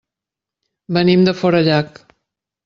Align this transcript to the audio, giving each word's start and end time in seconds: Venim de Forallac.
Venim 0.97 1.27
de 1.27 1.35
Forallac. 1.43 2.01